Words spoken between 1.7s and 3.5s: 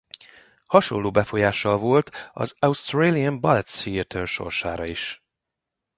volt az Australian